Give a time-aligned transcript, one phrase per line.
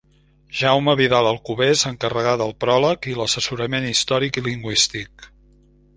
[0.59, 5.33] Jaume Vidal Alcover s'encarregà del pròleg i l'assessorament històric i lingüístic.